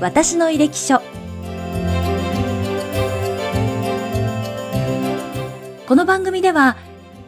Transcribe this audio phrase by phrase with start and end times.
[0.00, 1.02] 私の履歴書。
[5.86, 6.78] この番組では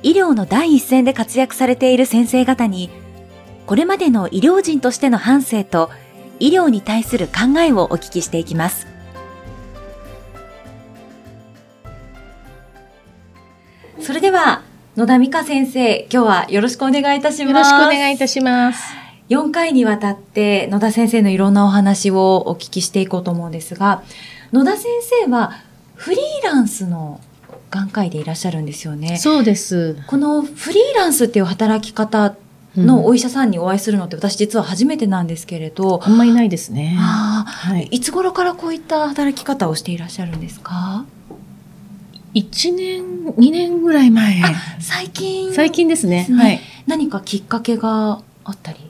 [0.03, 2.89] 医療の第一線で活躍されている先生方に
[3.67, 5.91] これまでの医療人としての反省と
[6.39, 8.87] 医療に対する考えをお聞きしていきます。
[14.01, 14.63] それでは
[14.97, 17.53] 野田美香先生今日はよろしくお願いいたします。
[17.53, 19.02] よろしくお願いいたします。
[19.29, 24.03] 4回にわたって野田先生のいろんなお話をお聞きしていこうと思うんですが
[24.53, 24.87] 野田先
[25.25, 25.53] 生は
[25.95, 27.21] フリーランスの
[27.71, 29.17] 眼科医でいらっしゃるんですよね。
[29.17, 29.97] そうです。
[30.07, 32.35] このフリーランスっていう働き方
[32.77, 36.97] のお医者さんにお会いするのって私実は初めてなんですけれど、あんまりないですね。
[36.99, 41.07] はい、いつ頃からこういった働き方をしていらっしゃるんですか
[42.35, 43.03] ？1年
[43.37, 44.43] 2年ぐらい前。
[44.81, 48.82] 最近最近ですね、ね、はい、何かきっかけがあったり？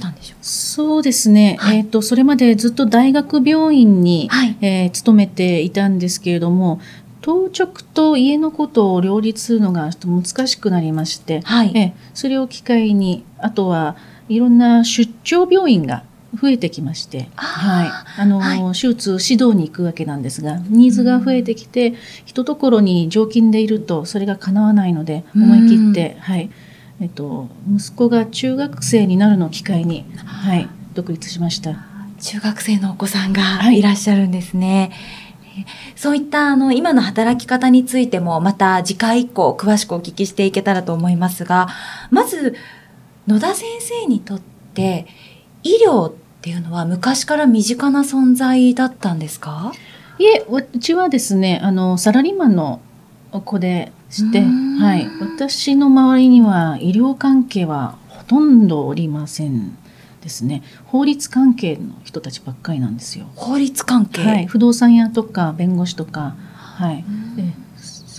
[0.00, 6.80] したんでしょうそうですね、はい、えっ、ー、とそれまでずっと大学病院に、はい、えー、勤めていたんですけれども
[7.20, 13.96] 当直と家のことを両立するのが難しくなりまして、はい、えそれを機会にあとは
[14.30, 16.02] いろんな出張病院が
[16.34, 26.50] 増えてきまして、はい、あの、はい、手術指導に行くわけなんですがニーズが増えてきて、ひとところに常勤でいるとそれが叶わないので思い切って、はい
[27.00, 31.76] えっと、息子が中学生になるのを機会に、はい、独立しました。
[32.20, 33.80] 中学生のお子さんがい。
[33.80, 34.92] らっしゃるんですね。
[35.54, 41.68] はい、そういったあの今の働き方についてもまた次回以降詳しくお聞きしていけたらと思いますが
[42.10, 42.54] まず
[43.26, 44.40] 野田先生にとっ
[44.74, 45.06] て
[45.62, 46.12] 医療っ
[46.42, 49.72] ていうのは昔から身近な存在だったんですか？
[50.18, 52.80] いえうちはですねあのサラリーマンの
[53.46, 59.76] 子でして、はい、私の周りには医療関係はほとんどおりません
[60.20, 60.62] ですね。
[60.84, 63.26] 法律関係の人たちばっかりなんですよ。
[63.34, 66.36] 法律関係、はい、不動産屋とか弁護士とか
[66.80, 67.04] はい。
[67.36, 67.44] で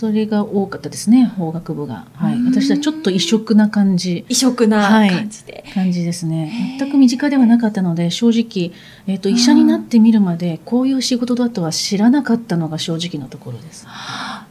[0.02, 4.24] それが多かったですね法学部が、はい、私はちょっと異色な感じ。
[4.28, 6.76] 異色な感じで、はい、感じですね。
[6.80, 8.76] 全く身近ではなかったので正直、
[9.06, 13.86] えーと、医者になってみるまでこういう仕事だとは知らなかったのが正直なところです。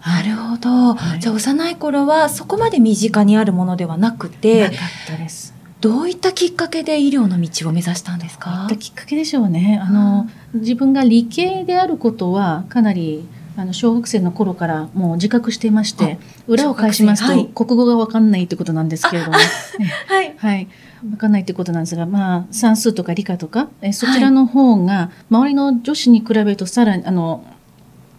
[0.06, 5.54] なるほど、はい、じゃあ幼い頃はそこまで身近にあるものではなくてなかったです。
[5.80, 8.68] どういったきっかけで医療の道を目指したんですか？
[8.80, 9.80] きっかけでしょうね。
[9.84, 19.38] あの、自分が理系であることはかなりあの小学生の頃からもう自覚していまして裏を返しますと、国語が分かんないってことなんですけれども、
[20.08, 20.68] はい、はい、
[21.04, 27.44] 分かんないってことなんですが、まあ、算数とか理科とかえそちらの方が周りの女子に比べるとさらにあの、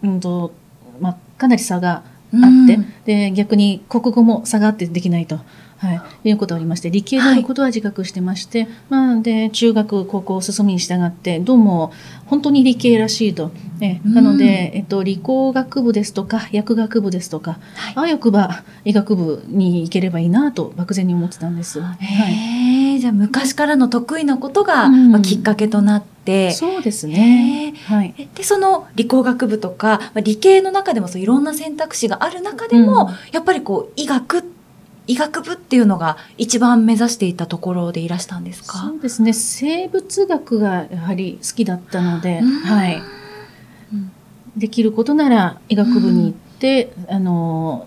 [0.03, 0.62] うんとまあ、
[1.37, 5.39] かなり差があって、うん、で逆に国語も差があってできないと。
[5.83, 11.91] はい、いうことがありまして理系であることは自覚してまして、はい、まあ、で中学高校進みに従ってどうも
[12.25, 13.51] 本当に理系らしいと、
[13.81, 21.81] えなので、えっと、理工学部ですとか薬学部ですとか、はい、あわよくば医学部に行ければいいなと漠然に思ってたんです。
[21.81, 27.52] はい、じゃあ昔からの得意なことが、まあ、きっかけとなって、そうですね、
[27.85, 34.53] はい、でその理工学部とか、まあ、理系の中でもそういろんな選択肢がある中でも、うん、やっぱりこう医学って
[35.05, 38.77] 医学部っていうのが一番目指していたところでいらしたんですか？
[38.77, 39.33] そうですね。
[39.33, 43.01] 生物学がやはり好きだったので、はい、
[44.55, 47.85] できることなら医学部に行って、あの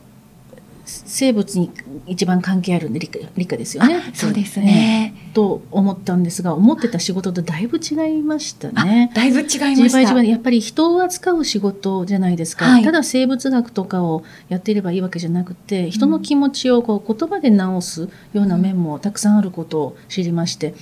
[0.86, 1.70] 生物に
[2.06, 4.02] 一番関係あるんで理科理科ですよね。
[4.14, 4.32] そう。
[4.32, 9.10] ですね、えー、と思ったんですが思ってた仕事とだいぶ違いましたね。
[9.14, 9.46] だいぶ違い
[9.76, 10.22] ました。
[10.22, 20.74] やっぱり人を扱う仕事じゃないですか、はい、ただ生物学とかをやっていればいいわけじゃなくて人の気持ちをこう言葉で直すような面もたくさんあることを知りまして、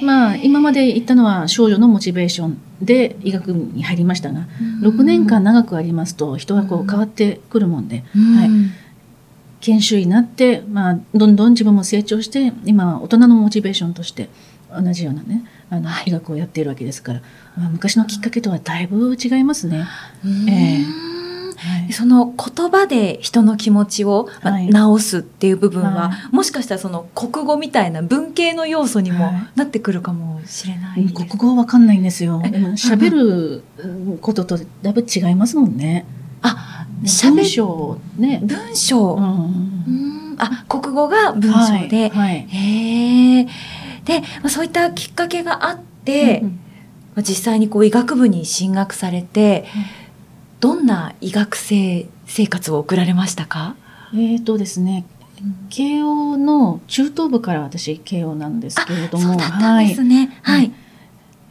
[0.00, 4.46] うん、まあ今まで言ったのは少女のモチベーションで医学部に入りましたが、
[4.82, 8.50] うん、6年間長くありますと人がこう変わってくるもんで、うん、はい
[9.60, 14.28] 研修医になって、まあ、どんどん自分も成長して今は大人のモチベーションとして
[14.74, 17.22] 同じようなねあの、医学をやっているわけですから、
[17.56, 19.86] まあ、昔のきっかけとはだいぶ違いますね。
[20.48, 21.10] えー
[21.60, 32.40] はい、その言葉で人の気持ちを、まあ、直すっていう部分は、はい、もしかしたらその国語みたいな文系の要素にもなってくるかもしれない、はい、国語わかんないんですよ。
[32.40, 33.62] 喋る
[34.22, 36.06] こととだいぶ違いますもんね。
[37.04, 38.40] あ文章ね。
[38.42, 43.48] 文章、うん、あ国語が文章で、はいはい、へえ
[44.04, 46.56] で、まあ、そういったきっかけがあって、うん、ま
[47.16, 49.84] あ、実際にこう医学部に進学されて、うん、
[50.60, 53.76] どんな医学生生活を送られましたか？
[54.14, 55.06] えっ、とですね
[55.70, 60.38] 慶応の中等部から私慶応なんですけれども、そうだったんですね。
[60.42, 60.72] はい、はい。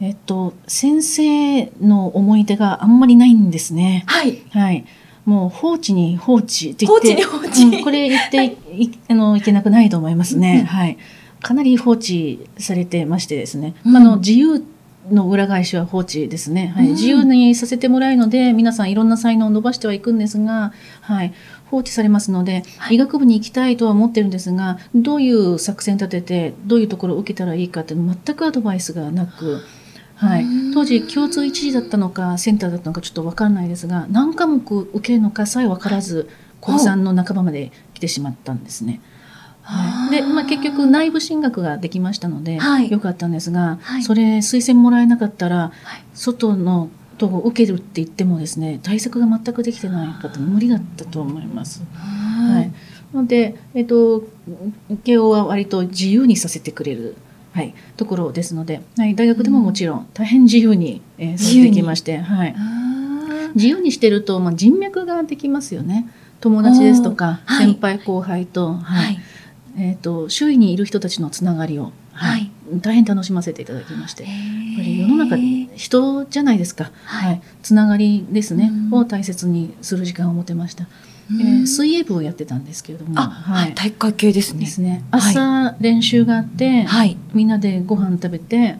[0.02, 4.04] えっと、先生の思い出があんまりないんですね。
[4.06, 4.42] はい。
[4.50, 4.86] はい。
[5.24, 7.24] もう放置に放置って言って。
[7.24, 10.64] 放置に放置うんこれ言っていい あのいけなくないと思いますね。
[10.68, 10.96] はい。
[11.42, 13.74] かなり放置されてましてですね。
[13.84, 14.64] うんまああの自由
[15.10, 16.72] の裏返しは放置ですね。
[16.74, 16.86] はい。
[16.86, 21.32] うん自由にさせてもらえるので、皆さんいろんな才能を伸ばしてはいくんですが、はい。
[21.70, 29.60] 放置されますので、はい医学部に行きたいとは思ってるんですが、どういう作戦立てて、どういうところを受けたらいいかっていうの全くアドバイスがなく、
[30.20, 30.44] はい。
[30.44, 36.28] うん、当時共通一時だったのかセンターだったのかちょっと分からないですが何科目受けるのかさえ分からず
[36.60, 39.00] 高3の半ばまで来てしまったんですね。
[39.62, 42.90] はい、で、まあ、結局内部進学ができましたので、はい。
[42.90, 44.02] よかったんですが、はい。
[44.02, 46.04] それ推薦もらえなかったらはい。
[46.12, 51.82] 外のとこ受けるって言ってもですね対策が全くできてないかった無理だったと思います。
[51.94, 52.72] は、はい。
[53.12, 54.24] なので、えっと、
[55.04, 57.16] 慶応は割と自由にさせてくれる、
[57.52, 62.54] はい、ところですので、はい、大学でももちろん大変自由に、えーさせてきまして、はい、
[63.54, 66.08] 自由にしてると、まあ、人脈ができますよね。
[66.40, 67.66] 友達ですとか、はい。
[67.66, 69.06] 先輩後輩と,、はい。
[69.06, 69.20] はい。
[69.78, 72.50] えっと周囲にいる人たちのつながりを、はい。
[72.76, 74.22] 大変楽しませていただきまして。
[74.22, 74.32] やっ
[74.76, 75.40] ぱり世の中へ
[75.74, 77.30] 人じゃないですか、はい。
[77.30, 78.98] はい、つながりですね、うん。
[78.98, 80.86] を大切にする時間を持てました、ー
[81.38, 84.60] えー水泳部をやってたんですけれども、あ、はい、体育会系ですね。
[84.60, 85.04] ですね。
[85.12, 87.16] はい朝練習があって、はい。
[87.34, 88.76] みんなでご飯食べて、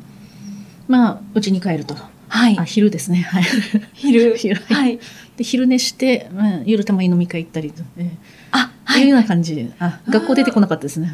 [0.88, 1.94] まあ家に帰ると。
[2.28, 2.64] はいあ。
[2.64, 3.22] 昼ですね。
[3.22, 3.44] はい。
[3.92, 4.34] 昼。
[4.38, 4.98] 昼はい。
[5.36, 8.10] で昼寝して、まあ、夜たまに飲み会行ったりと、え
[8.52, 9.02] あ、ーはい。
[9.02, 11.10] いうような感じで、あ学校出てこなかったですね。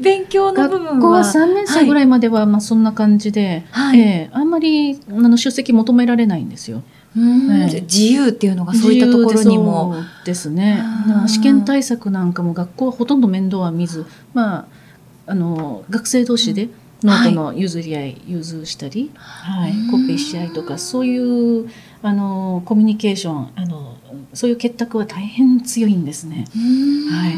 [0.00, 0.92] 勉強の部分は。
[0.94, 6.82] 学校は3年生ぐらいまでは、まあそんな感じで、はいえーあんまりあの出席求められないんですよ。
[7.14, 9.94] 自由っていうのがそういったところにも。
[10.24, 10.82] ですね。
[11.26, 14.66] 試験対策なんかも学校はほとんど面倒は見ずまあ
[15.26, 16.68] あの学生同士で
[17.02, 19.72] ノートの譲り合い、融通したり、はい。
[19.72, 19.90] うん。
[19.90, 21.68] コピーし合いとかそういう
[22.02, 23.96] あのコミュニケーションあの
[24.34, 26.44] そういう結託は大変強いんですね。
[26.56, 27.10] うん。
[27.10, 27.34] はい。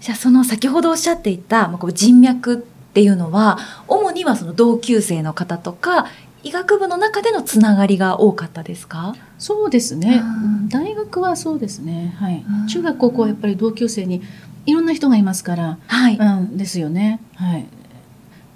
[0.00, 6.06] じゃあその先ほどおっしゃっていたまあこう人脈っていうのは主にはその同級生の方とか
[6.42, 9.14] 医学部の中でのつながりが多かったですか？
[9.38, 10.22] そうですね。
[10.22, 10.68] うん。
[10.68, 12.44] 大学はそうですね、はい。
[12.48, 14.22] うん、中学高校はやっぱり同級生に
[14.66, 16.16] いろんな人がいますから、はい。
[16.16, 17.20] うん、ですよね。
[17.34, 17.66] はい。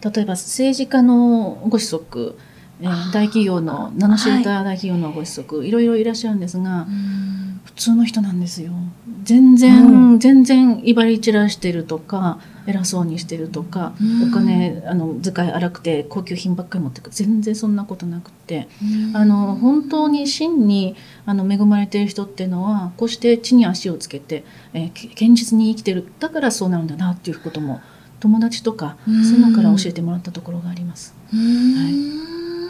[0.05, 2.37] 例えば政治家のご子息、
[2.81, 7.61] えー大企業の名の知れた大企業のご子息、い、ろいろいらっしゃるんですが、うん。
[7.65, 8.73] 普通の人なんですよ。
[9.23, 14.29] 全然、う全然威張り散らしてるとか、偉そうにしてるとか、うん。
[14.31, 17.11] お金あの使い荒くて高級品ばっかり持ってくる。
[17.15, 18.69] 全然そんなことなくて。
[19.15, 20.97] あの本当に真に
[21.27, 26.07] あの恵まれている人っていうのはこうして地に足をつけて、えーけ現実に生きてる。
[26.21, 27.81] だからそうなるんだなっていうことも
[28.21, 29.25] 友達とかうん。
[29.25, 31.15] そういうのから教えてもらったところがあります。
[31.33, 32.62] うん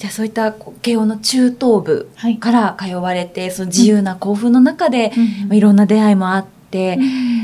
[0.00, 5.12] じゃあそういった慶応の中等部はい、から通われてその自由な興奮の中で、
[5.46, 6.98] まあ、いろんな出会いもあって、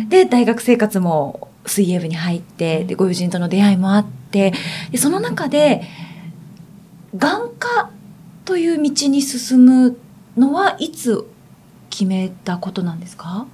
[0.08, 4.54] で大学生活も水泳部に入ってでご友人との出会いもあって
[4.90, 5.82] でその中で
[7.14, 7.90] 眼科
[8.46, 9.98] という道に進む
[10.38, 11.26] のはいつ
[11.90, 13.46] 決めたことなんですか？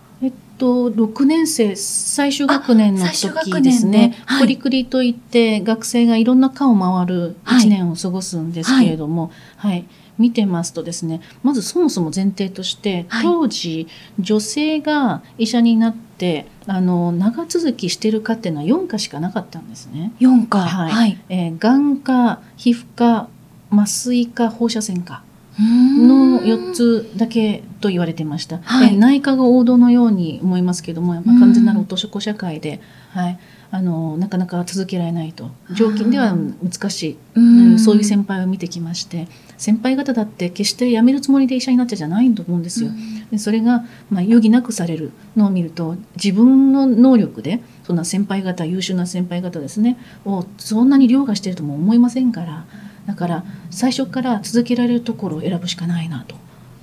[0.63, 4.11] と6年生最終学年の時年ですね。
[4.11, 4.41] ではい。
[4.43, 9.85] コリクリといって学生がいろんな科を回るはい1年を過ごすんですけれども、はい。
[10.19, 13.25] 見てますとですねまずそもそも前提として、はい。
[13.25, 13.89] 当時
[14.21, 20.13] 女性が医者になってあの長続きしてる科っていうのは4科しかなかったんですね。
[20.21, 20.93] 4科はい。
[20.93, 21.19] はい。
[21.29, 23.29] えー眼科皮膚科
[23.69, 25.25] 麻酔科放射線科
[25.59, 28.95] のの4つだけと言われていました、はい。
[28.95, 32.81] え内科が王道のように思いますけども、まあ、完全なる落とし子社会で、
[33.11, 33.39] はい、
[33.71, 35.51] あのなかなか続けられないと。
[35.75, 37.79] 常勤では難しい、うん。
[37.79, 39.29] そういう先輩を見てきまして
[39.59, 42.91] 先輩方だって決して辞めるつもりで医者になっちゃじゃないと思うんですよ。
[43.31, 52.67] でそれが、まあ、余儀なくされるのを見ると自分の能力でそんな先輩方優秀な先輩方ですねをそんなに凌駕してるとも思いませんから
[53.07, 56.37] だから最初から続けられるところを選ぶしかないなと、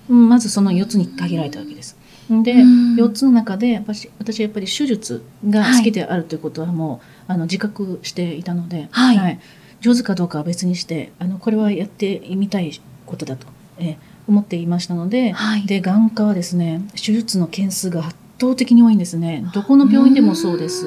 [0.09, 1.95] うんまずその4つに限られたわけです。
[2.29, 2.95] で、うん。
[2.95, 9.39] 4つの中でやっぱし私はやっぱり手術が好きであるということはもう、あの自覚していたので、はい。
[9.81, 13.47] 上手かどうかは別にしてあのこれはやってみたいことだと、
[13.77, 13.97] えー
[14.29, 15.65] 思っていましたので、はい。
[15.65, 19.43] で眼科はですね手術の件数が圧倒的に多いんですね。
[19.53, 20.85] どこの病院でもそうです。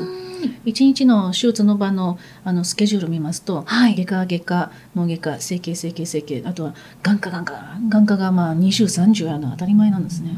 [0.65, 3.95] 一日の手術の場のあのスケジュールを見ますと、はい。
[3.95, 7.55] 外科外科脳外科整形整形整形あとは眼科眼科
[7.89, 10.37] 眼科がまあ2030あるのは当たり前なんですね。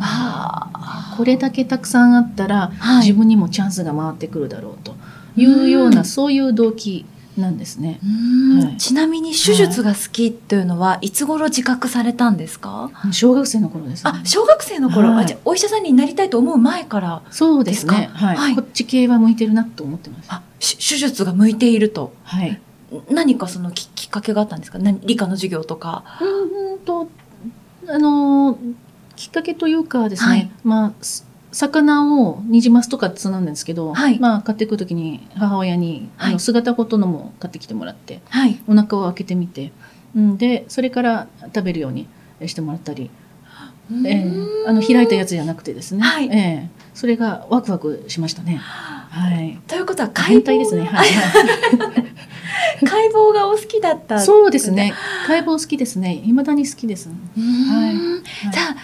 [1.17, 3.07] これだけたくさんあったら、はい。
[3.07, 4.95] 自分にもチャンスが回ってくるだろうと
[5.37, 7.99] いうような、そういう動機なんですね。
[8.63, 11.11] はい、ちなみに手術が好きというのは、い。
[11.11, 12.91] つ頃自覚されたんですか？
[13.13, 20.27] 小学生の頃です、ね、あ、小学生の頃、はい、あじゃお医者さんになりたいと思う前からそうですね、はい、はい、こっち系は向いてるなと思ってます。
[20.31, 22.13] あ、手術が向いていると。
[22.25, 22.61] はい。
[23.11, 24.79] 何かそのききっかけがあったんですか？
[24.79, 26.05] 何理科の授業とか？
[26.21, 27.09] うんと、
[27.89, 28.59] あの、
[29.17, 30.93] きっかけというかですね、はい、まあ、
[31.55, 39.71] 魚をニジマスとかつなんですけど、はい、まあ買っていく時に母親に、あの姿ごとのも買ってきてもらって、はい、お腹を開けてみて、
[40.17, 42.09] うん、でそれから食べるように
[42.47, 43.09] してもらったり、
[43.91, 48.57] えー、あの開いたやつじゃなくてですね、はい、えー、それがワクワクしましたね。
[48.57, 50.87] はい、ということは解剖ですね。
[50.87, 51.09] はい、
[52.85, 54.93] 解剖がお好きだったそうですね。
[55.29, 56.21] 解剖好きですね。
[56.25, 57.09] 未だに好きです。
[57.09, 58.51] はい。
[58.51, 58.77] じゃあ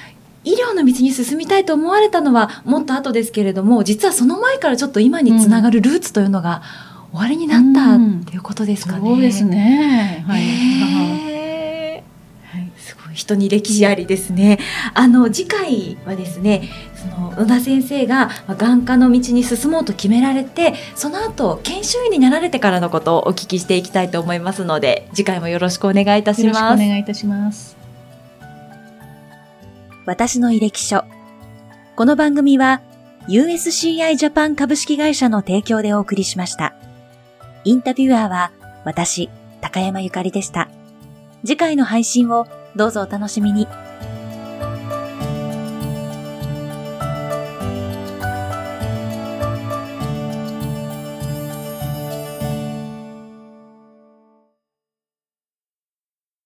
[0.44, 6.62] 医療の道に進みたいと思われたのはもっと後ですけれども実はその前からちょっと今につながるルーツというのが
[7.12, 9.00] 終わりになったっていうことですかね。
[9.00, 10.24] そうですね。
[10.26, 10.42] はい。
[12.76, 14.58] すごい人に歴史ありですね。
[14.94, 26.60] あの次回はですね、その野田先生が眼科の道に進もうと決められて、その後研修医になられてからのことをお聞きしていきたいと思いますので、次回もよろしくお願いいたします。
[26.60, 27.79] よろしくお願いいたします。
[30.06, 31.04] 私の履歴書。
[31.94, 32.80] この番組は
[33.28, 36.74] USCI ジャパン株式会社の提供でお送りしました。
[37.64, 38.50] インタビュアーは
[38.84, 39.28] 私、
[39.60, 40.70] 高山ゆかりでした。
[41.44, 43.68] 次回の配信をどうぞお楽しみに。